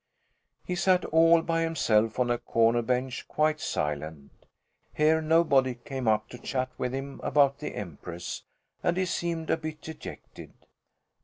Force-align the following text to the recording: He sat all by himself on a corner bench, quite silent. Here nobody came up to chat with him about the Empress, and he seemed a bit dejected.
He 0.65 0.73
sat 0.73 1.05
all 1.05 1.43
by 1.43 1.61
himself 1.61 2.17
on 2.19 2.31
a 2.31 2.39
corner 2.39 2.81
bench, 2.81 3.27
quite 3.27 3.59
silent. 3.59 4.31
Here 4.95 5.21
nobody 5.21 5.75
came 5.75 6.07
up 6.07 6.27
to 6.29 6.39
chat 6.39 6.69
with 6.75 6.91
him 6.91 7.19
about 7.23 7.59
the 7.59 7.75
Empress, 7.75 8.41
and 8.81 8.97
he 8.97 9.05
seemed 9.05 9.51
a 9.51 9.57
bit 9.57 9.79
dejected. 9.79 10.53